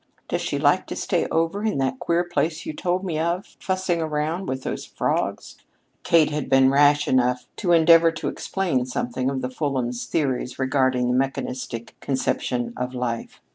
Does 0.27 0.41
she 0.41 0.57
like 0.57 0.87
to 0.87 0.95
stay 0.95 1.27
over 1.27 1.63
in 1.63 1.77
that 1.77 1.99
queer 1.99 2.23
place 2.23 2.65
you 2.65 2.73
told 2.73 3.05
me 3.05 3.19
of, 3.19 3.55
fussing 3.59 4.01
around 4.01 4.47
with 4.47 4.63
those 4.63 4.83
frogs?" 4.83 5.57
Kate 6.01 6.31
had 6.31 6.49
been 6.49 6.71
rash 6.71 7.07
enough 7.07 7.45
to 7.57 7.71
endeavor 7.71 8.11
to 8.13 8.27
explain 8.27 8.87
something 8.87 9.29
of 9.29 9.43
the 9.43 9.49
Fulhams' 9.51 10.07
theories 10.07 10.57
regarding 10.57 11.07
the 11.07 11.13
mechanistic 11.13 11.95
conception 11.99 12.73
of 12.75 12.95
life. 12.95 13.41